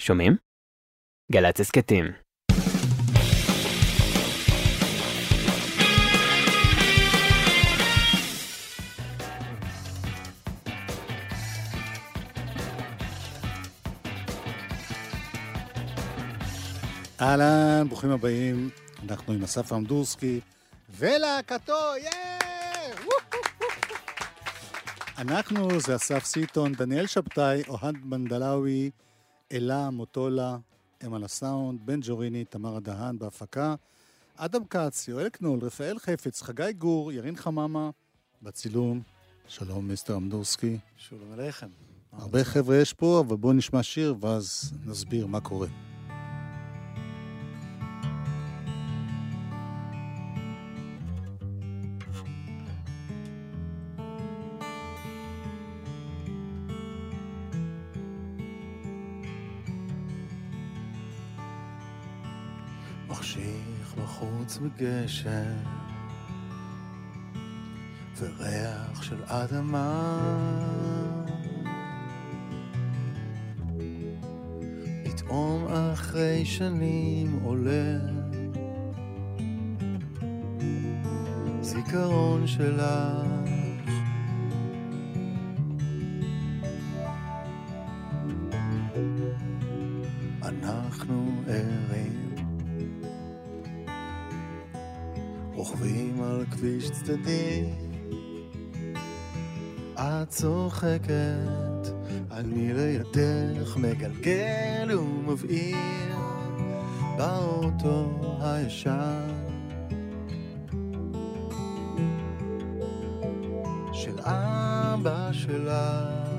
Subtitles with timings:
[0.00, 0.36] שומעים?
[1.32, 2.04] גל"צ הסכתים.
[17.20, 18.70] אהלן, ברוכים הבאים.
[19.08, 20.40] אנחנו עם אסף אמדורסקי
[20.90, 22.38] ולהקתו, יאה!
[25.22, 28.90] אנחנו זה אסף סיטון, דניאל שבתאי, אוהד מנדלאווי,
[29.52, 30.56] אלה מוטולה,
[31.06, 33.74] אם על הסאונד, בן ג'וריני, תמרה דהן בהפקה,
[34.36, 37.90] אדם כץ, יואל קנול, רפאל חפץ, חגי גור, ירין חממה,
[38.42, 39.02] בצילום.
[39.48, 40.78] שלום, מיסטר אמדורסקי.
[40.96, 41.68] שלום עליכם.
[42.12, 45.68] הרבה חבר'ה יש פה, אבל בואו נשמע שיר ואז נסביר מה קורה.
[63.32, 65.56] מחשיך בחוץ בגשם.
[68.18, 70.18] וריח של אדמה.
[75.04, 77.98] פתאום אחרי שנים עולה
[81.60, 83.41] זיכרון שלך
[95.72, 97.64] רוכבים על כביש צדדי.
[99.94, 101.88] את צוחקת,
[102.30, 106.16] אני לידך מגלגל ומבעיר
[107.18, 109.28] באוטו הישן.
[113.92, 116.31] של אבא שלך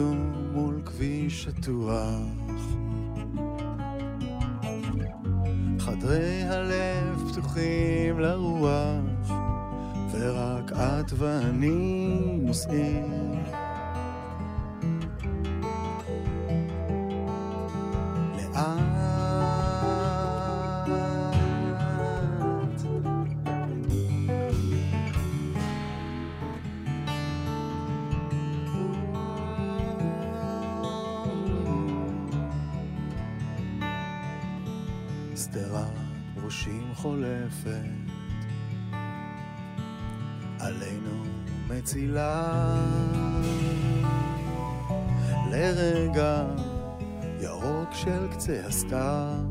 [0.00, 1.94] רדום מול כביש שטוח.
[5.78, 9.30] חדרי הלב פתוחים לרוח
[10.12, 13.32] ורק את ואני נוסעים
[37.02, 37.70] חולפת.
[40.58, 41.24] עלינו
[41.68, 42.76] מצילה.
[45.50, 46.46] לרגע
[47.40, 49.44] ירוק של קצה הסתיו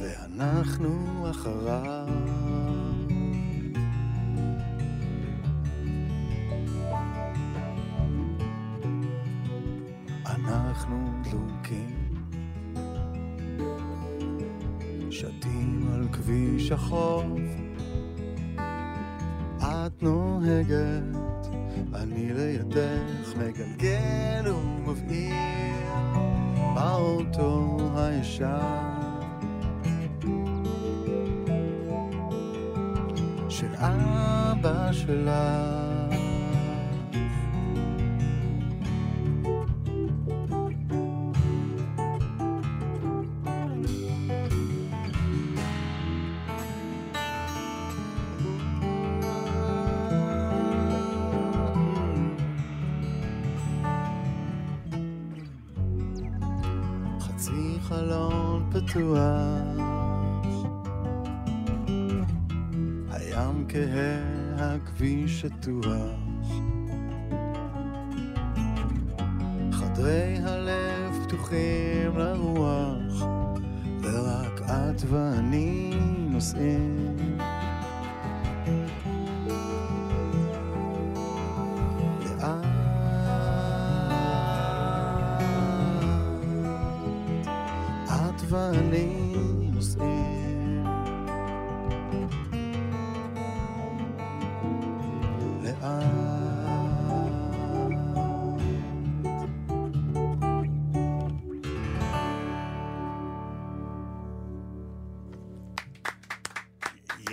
[0.00, 2.08] ואנחנו אחריו.
[10.26, 12.00] אנחנו דלוקים
[15.10, 17.40] שתים כביש החוף.
[19.58, 21.48] את נוהגת,
[21.94, 25.34] אני לידך מגלגל ומבעיר
[26.74, 29.00] באוטו הישן.
[33.48, 35.89] של אבא שלך
[58.90, 59.20] פתוח
[63.10, 64.18] הים כהה,
[64.56, 66.20] הכביש שטוח
[69.72, 73.22] חדרי הלב פתוחים לרוח
[74.02, 75.92] ורק את ואני
[76.30, 76.99] נוסעים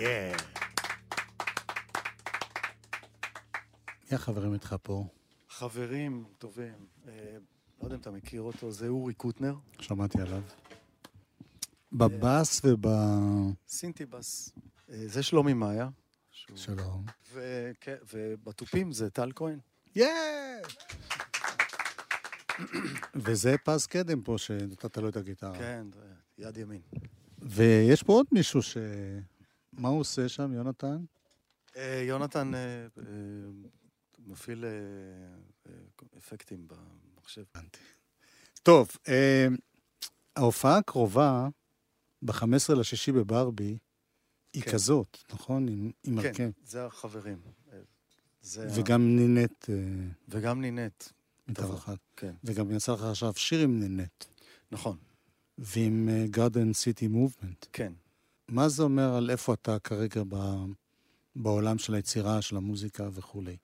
[0.08, 0.32] כן.
[4.10, 5.04] מי החברים איתך פה?
[5.48, 7.12] חברים טובים, אה,
[7.80, 10.42] לא יודע אם אתה מכיר אותו, זה אורי קוטנר, שמעתי עליו.
[11.92, 12.86] בבאס וב...
[13.68, 14.52] סינטיבס.
[14.90, 15.88] אה, זה שלומי מאיה.
[16.54, 17.04] שלום.
[17.32, 19.58] וכן, ובתופים זה טל כהן.
[23.14, 25.58] וזה פז קדם פה, שנתת לו את הגיטרה.
[25.58, 25.86] כן,
[26.38, 26.80] יד ימין.
[27.38, 28.76] ויש פה עוד מישהו ש...
[29.78, 31.04] מה הוא עושה שם, יונתן?
[31.76, 32.60] אה, יונתן אה,
[32.98, 33.02] אה,
[34.26, 34.64] מפעיל
[36.18, 37.44] אפקטים במחשב.
[38.62, 38.88] טוב,
[40.36, 41.48] ההופעה הקרובה,
[42.22, 42.44] ב-15
[42.78, 43.78] לשישי בברבי,
[44.54, 44.72] היא כן.
[44.72, 45.68] כזאת, נכון?
[45.68, 46.50] עם, עם כן, הרכב.
[46.64, 47.38] זה החברים.
[48.42, 49.64] זה ה- וגם נינט
[50.28, 51.04] וגם נינט,
[51.48, 51.98] מתארחת.
[52.16, 54.24] כן, וגם יצא לך עכשיו שיר עם נינט,
[54.70, 54.96] נכון,
[55.58, 57.66] ועם גארדן סיטי מובמנט.
[57.72, 57.92] כן.
[58.48, 60.36] מה זה אומר על איפה אתה כרגע ב...
[61.36, 63.56] בעולם של היצירה, של המוזיקה וכולי?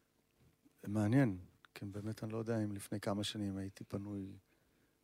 [0.87, 1.39] מעניין,
[1.75, 4.33] כן, באמת אני לא יודע אם לפני כמה שנים הייתי פנוי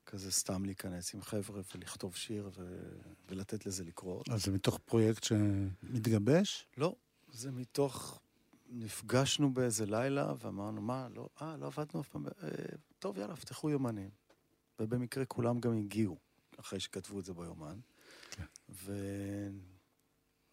[0.06, 2.80] כזה סתם להיכנס עם חבר'ה ולכתוב שיר ו...
[3.28, 4.28] ולתת לזה לקרות.
[4.28, 6.66] אז זה מתוך פרויקט שמתגבש?
[6.76, 6.94] לא,
[7.32, 8.20] זה מתוך...
[8.72, 12.48] נפגשנו באיזה לילה ואמרנו, מה, לא, אה, לא עבדנו אף פעם, אה,
[12.98, 14.10] טוב, יאללה, פתחו יומנים.
[14.80, 16.16] ובמקרה כולם גם הגיעו,
[16.60, 17.78] אחרי שכתבו את זה ביומן.
[18.40, 18.46] כן.
[18.68, 18.92] ו...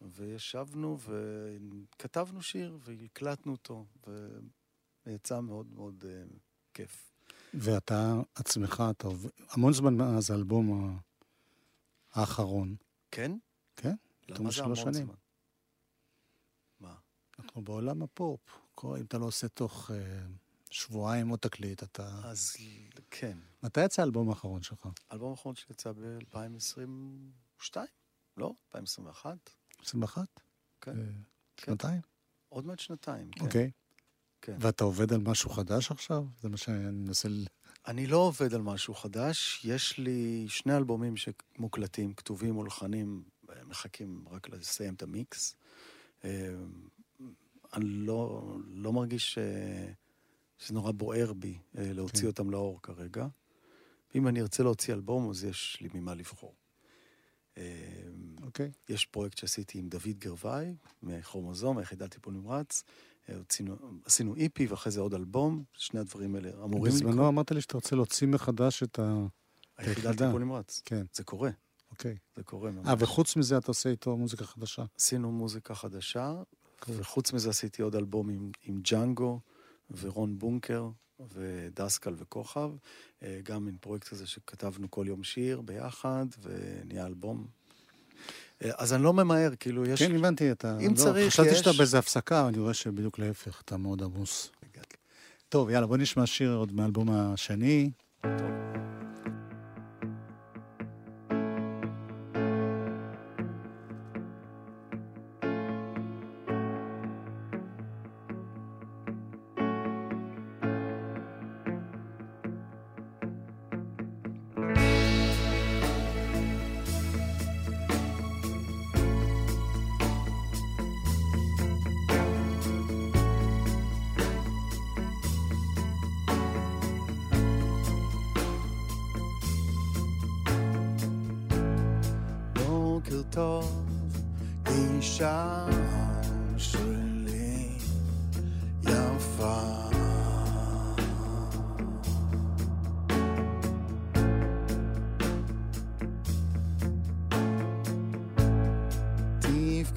[0.00, 3.86] וישבנו וכתבנו שיר והקלטנו אותו,
[5.06, 6.24] ויצא מאוד מאוד אה,
[6.74, 7.12] כיף.
[7.54, 9.08] ואתה עצמך, אתה.
[9.50, 10.98] המון זמן מאז האלבום
[12.12, 12.76] האחרון.
[13.10, 13.32] כן?
[13.76, 13.94] כן,
[14.28, 15.06] משלוש המון שנים.
[15.06, 15.14] זמן?
[16.80, 16.94] מה?
[17.38, 18.40] אנחנו בעולם הפופ.
[18.84, 20.26] אם אתה לא עושה תוך אה,
[20.70, 22.20] שבועיים עוד תקליט, אתה...
[22.24, 22.56] אז
[23.10, 23.38] כן.
[23.62, 24.88] מתי יצא האלבום האחרון שלך?
[25.10, 25.92] האלבום האחרון שיצא
[27.58, 27.76] ב-2022?
[28.36, 28.54] לא?
[28.66, 29.50] 2021?
[29.82, 30.40] 21?
[30.80, 30.90] כן.
[30.90, 30.96] אה,
[31.56, 31.72] כן.
[31.72, 32.00] שנתיים?
[32.48, 33.44] עוד מעט שנתיים, כן.
[33.44, 33.70] אוקיי.
[34.42, 34.56] כן.
[34.60, 36.24] ואתה עובד על משהו חדש עכשיו?
[36.40, 37.28] זה מה שאני מנסה...
[37.86, 43.22] אני לא עובד על משהו חדש, יש לי שני אלבומים שמוקלטים, כתובים מולחנים,
[43.66, 45.56] מחכים רק לסיים את המיקס.
[46.24, 46.54] אה,
[47.72, 49.92] אני לא, לא מרגיש אה,
[50.58, 52.26] שזה נורא בוער בי אה, להוציא כן.
[52.26, 53.26] אותם לאור כרגע.
[54.14, 56.54] אם אני ארצה להוציא אלבום, אז יש לי ממה לבחור.
[57.58, 57.64] אה,
[58.42, 58.70] אוקיי.
[58.88, 62.82] יש פרויקט שעשיתי עם דוד גרוואי, מכרומוזום, היחידת טיפול נמרץ.
[63.28, 67.60] אה, הוצינו, עשינו איפי ואחרי זה עוד אלבום, שני הדברים האלה אמורים בזמנו אמרת לי
[67.60, 69.26] שאתה רוצה להוציא מחדש את ה...
[69.78, 70.12] היחידה.
[70.12, 70.82] טיפול נמרץ.
[70.84, 71.50] כן, זה קורה,
[71.90, 72.16] אוקיי.
[72.36, 72.86] זה קורה ממש.
[72.88, 74.84] אה, וחוץ מזה אתה עושה איתו מוזיקה חדשה.
[74.98, 76.34] עשינו מוזיקה חדשה,
[76.80, 76.92] כן.
[76.96, 79.40] וחוץ מזה עשיתי עוד אלבום עם, עם ג'אנגו
[80.00, 80.88] ורון בונקר
[81.34, 82.70] ודסקל וכוכב,
[83.22, 87.46] אה, גם עם פרויקט הזה שכתבנו כל יום שיר ביחד, ונהיה אלבום.
[88.64, 90.02] אה, אז אני לא ממהר, כאילו, יש...
[90.02, 90.78] כן, הבנתי, אתה...
[90.78, 94.50] אם לא, צריך, חשבתי יש- שאתה באיזה הפסקה, אני רואה שבדיוק להפך, אתה מאוד עמוס.
[95.48, 97.90] טוב, יאללה, בוא נשמע שיר עוד מהאלבום השני.
[98.24, 99.07] בוקר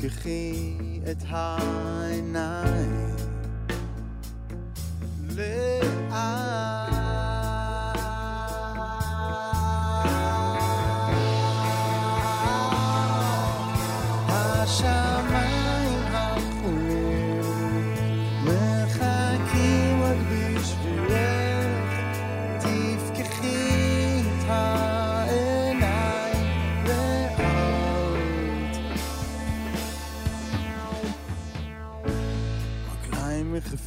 [0.02, 0.74] תפקחי
[1.12, 3.21] את העיניים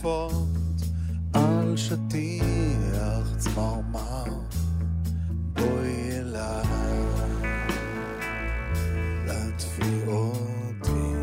[0.04, 0.82] יחפות
[1.32, 4.25] על שטיח צמרמר,
[5.52, 7.04] בואי אליי,
[9.26, 11.14] להטפי אותי.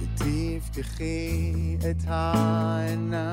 [0.00, 3.29] ותפקחי את העיניים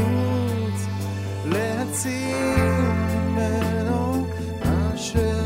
[0.00, 0.86] בחוץ,
[1.44, 2.80] להציל
[3.10, 4.26] ממנו
[4.64, 5.39] מה שנשאר.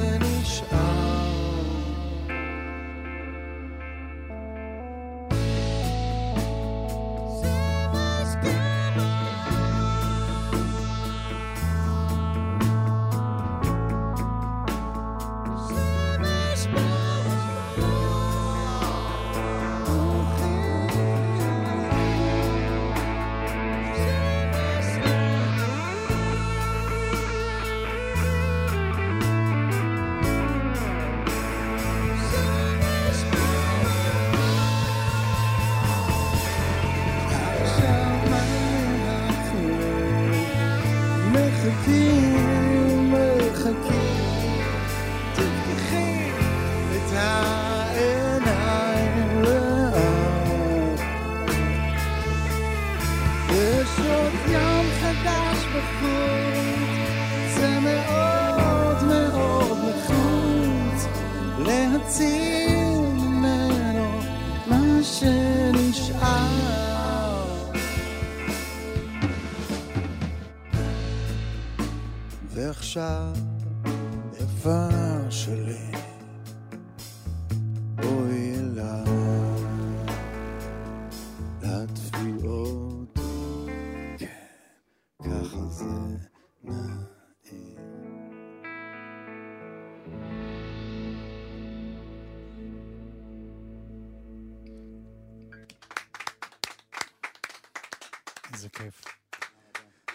[98.64, 99.04] איזה כיף.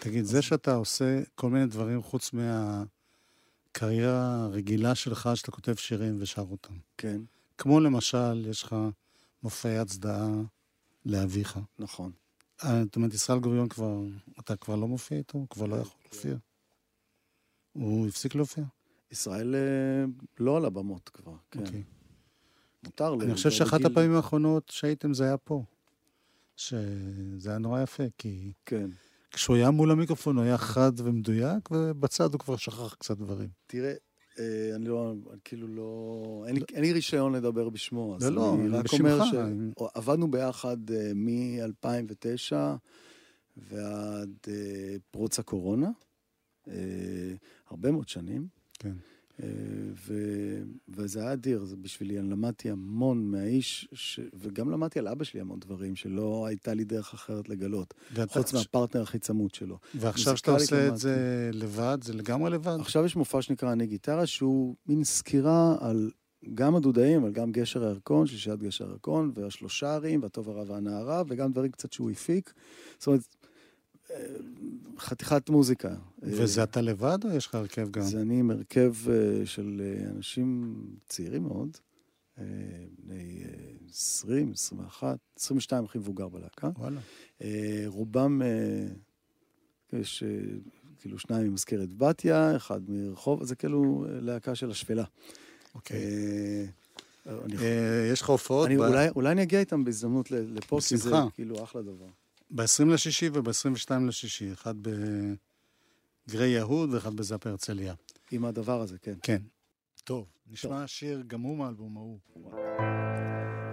[0.00, 2.30] תגיד, זה שאתה עושה כל מיני דברים חוץ
[3.72, 6.74] מהקריירה הרגילה שלך, שאתה כותב שירים ושר אותם.
[6.96, 7.20] כן,
[7.58, 8.76] כמו למשל, יש לך
[9.42, 10.28] מופעי הצדעה
[11.06, 11.58] לאביך.
[11.78, 12.12] נכון.
[12.64, 14.00] אה, זאת אומרת, ישראל גוריון כבר,
[14.40, 15.38] אתה כבר לא מופיע איתו?
[15.38, 16.36] הוא כבר לא יכול להופיע?
[17.72, 18.64] הוא הפסיק להופיע?
[19.10, 20.04] ישראל אה,
[20.38, 21.60] לא על הבמות כבר, כן.
[21.60, 21.82] אוקיי.
[22.84, 23.24] מותר לי.
[23.24, 25.64] אני חושב שאחת הפעמים האחרונות שהייתם זה היה פה.
[26.60, 28.90] שזה היה נורא יפה, כי כן.
[29.30, 33.48] כשהוא היה מול המיקרופון הוא היה חד ומדויק, ובצד הוא כבר שכח קצת דברים.
[33.66, 33.92] תראה,
[34.38, 36.44] אה, אני לא, אני כאילו לא...
[36.46, 39.10] אין לי, אין לי רישיון לדבר בשמו, אז לא, לא, אני רק בשמך.
[39.10, 39.24] אומר
[39.94, 42.56] שעבדנו ביחד אה, מ-2009
[43.56, 45.90] ועד אה, פרוץ הקורונה,
[47.70, 48.46] הרבה מאוד שנים.
[48.78, 48.92] כן.
[49.42, 49.48] אה,
[50.06, 50.14] ו...
[50.88, 54.20] וזה היה אדיר, זה בשבילי, אני למדתי המון מהאיש, ש...
[54.34, 57.94] וגם למדתי על אבא שלי המון דברים שלא הייתה לי דרך אחרת לגלות,
[58.28, 59.78] חוץ מהפרטנר הכי צמוד שלו.
[59.94, 60.96] ועכשיו שאתה עושה את.
[60.96, 62.76] זה לבד, זה לגמרי לבד.
[62.80, 66.10] עכשיו יש מופע שנקרא אני גיטרה, שהוא מין סקירה על
[66.54, 71.52] גם הדודאים, אבל גם גשר הירקון, שלישיית גשר הירקון, והשלושה ערים, והטוב הרע והנערה, וגם
[71.52, 72.52] דברים קצת שהוא הפיק.
[72.98, 73.20] זאת אומרת,
[74.98, 75.94] חתיכת מוזיקה.
[76.22, 78.02] וזה אתה לבד או יש לך הרכב גם?
[78.02, 80.74] זה אני עם הרכב אה, של אה, אנשים
[81.08, 81.76] צעירים מאוד,
[82.38, 82.44] אה,
[82.98, 83.50] בני אה,
[83.90, 86.70] 20, 21, 22 הכי מבוגר בלהקה.
[86.78, 87.00] וואלה.
[87.86, 88.42] רובם,
[89.92, 90.22] יש
[91.00, 95.04] כאילו שניים ממזכרת בתיה, אחד מרחוב, זה כאילו להקה של השפלה.
[95.74, 95.98] אוקיי.
[98.12, 98.68] יש לך הופעות
[99.16, 101.10] אולי- אני אגיע איתם בהזדמנות לפה, כי זה.
[101.34, 102.06] כאילו אחלה דבר.
[102.50, 104.74] ב-20 לשישי וב-22 לשישי, אחד
[106.28, 107.94] בגרי יהוד ואחד בזאפ הרצליה.
[108.30, 109.14] עם הדבר הזה, כן.
[109.22, 109.42] כן.
[110.04, 112.18] טוב, נשמע שיר גם הוא מהאלבום ההוא.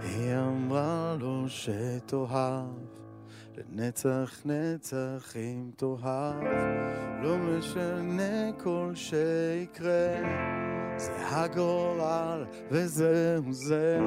[0.01, 2.67] היא אמרה לו שתאהב,
[3.57, 6.43] לנצח נצח אם תאהב,
[7.23, 10.17] לא משנה כל שיקרה,
[10.97, 13.99] זה הגורל וזהו זה,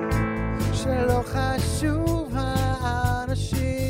[0.73, 3.90] שלא חשוב האנשים,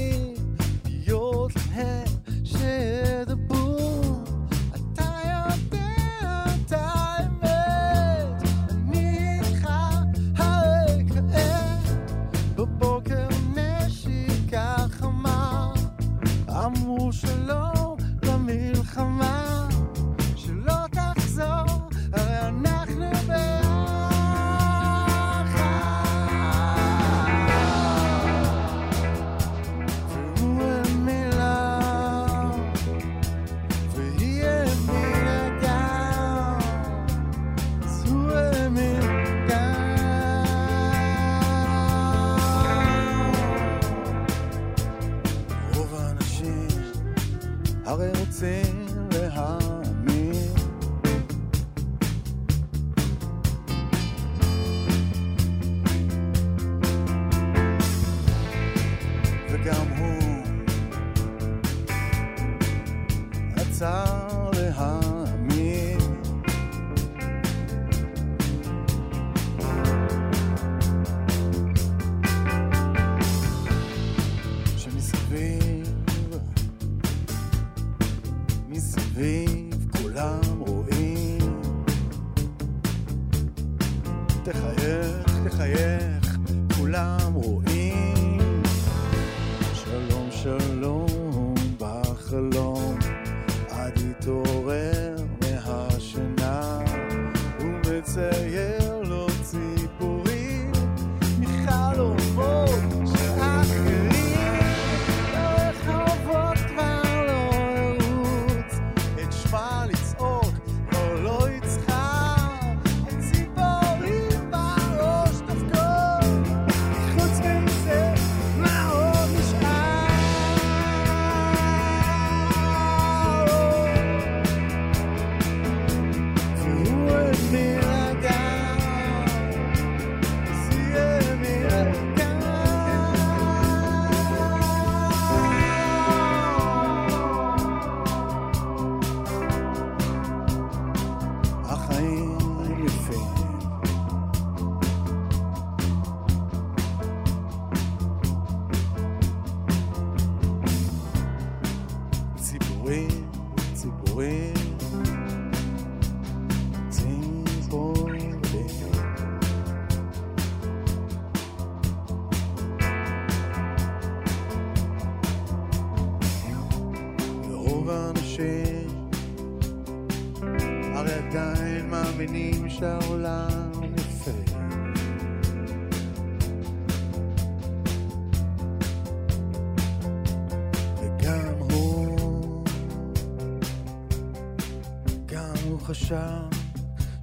[186.10, 186.18] 上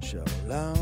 [0.00, 0.16] 小
[0.48, 0.74] 浪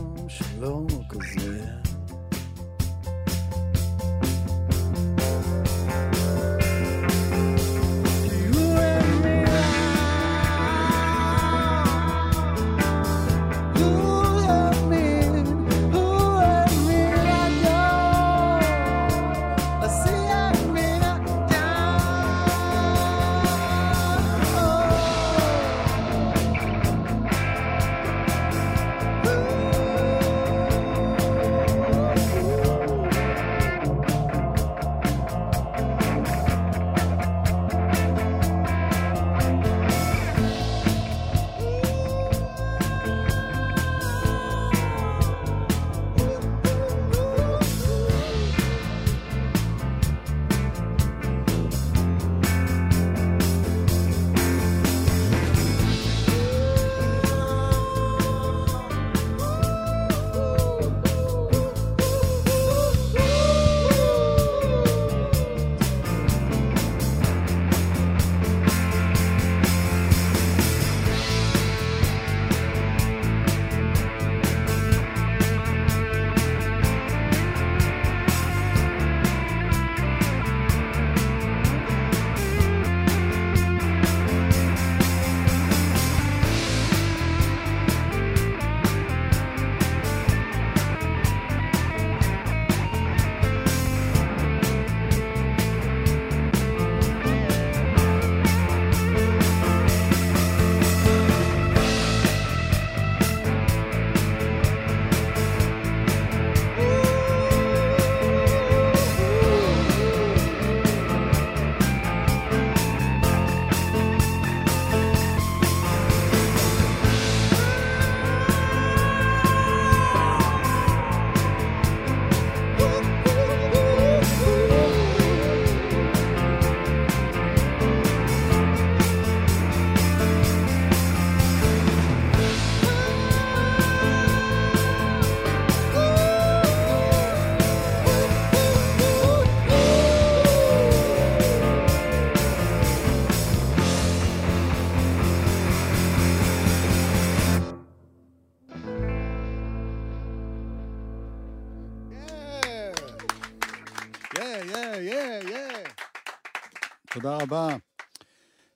[157.16, 157.76] תודה רבה.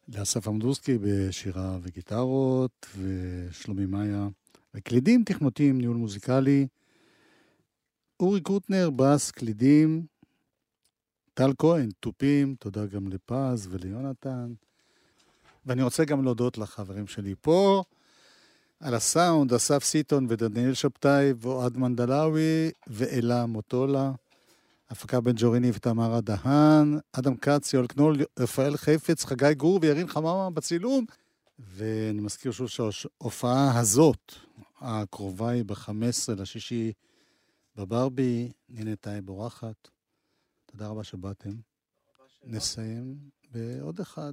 [0.09, 4.29] לאסף עמדורסקי בשירה וגיטרות, ושלומי מאיה
[4.75, 6.67] וקלידים תכנותיים, ניהול מוזיקלי,
[8.21, 10.07] אורי קוטנר, בס, קלידים,
[11.35, 14.53] טל כהן, תופים, תודה גם לפז וליונתן.
[15.67, 17.83] ואני רוצה גם להודות לחברים שלי פה,
[18.81, 24.13] על הסאונד, אסף סיטון ודניאל שבתאי ואוהד מנדלאווי ואלה מוטולה.
[24.91, 30.51] הפקה בן ג'וריני ותמרה דהן, אדם כץ, יואל קנול, רפאל חפץ, חגי גור וירין חממה
[30.51, 31.05] בצילום.
[31.59, 34.35] ואני מזכיר שוב שההופעה הזאת,
[34.81, 36.93] הקרובה היא ב-15 לשישי
[37.77, 39.89] בברבי, נינה טייב בורחת.
[40.67, 41.53] תודה רבה שבאתם.
[42.45, 43.19] נסיים
[43.51, 44.33] בעוד אחד.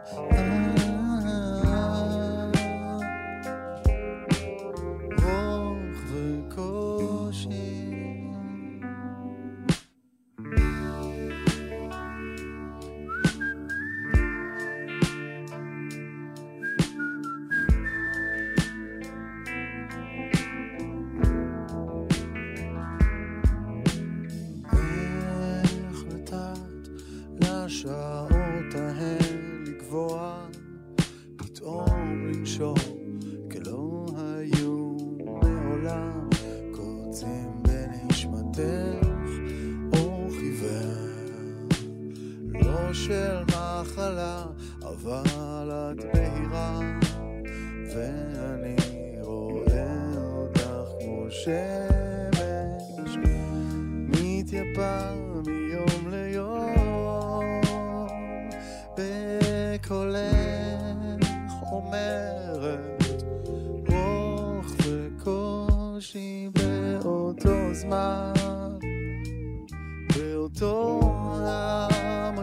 [27.81, 30.47] השעות ההן לגבוה,
[31.37, 32.90] פתאום לנשום.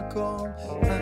[0.09, 0.98] come.